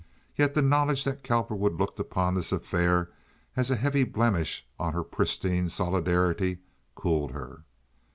Yet 0.35 0.55
the 0.55 0.63
knowledge 0.63 1.03
that 1.03 1.23
Cowperwood 1.23 1.73
looked 1.75 1.99
upon 1.99 2.33
this 2.33 2.51
affair 2.51 3.11
as 3.55 3.69
a 3.69 3.75
heavy 3.75 4.03
blemish 4.03 4.65
on 4.79 4.93
her 4.93 5.03
pristine 5.03 5.69
solidarity 5.69 6.57
cooled 6.95 7.33
her. 7.33 7.65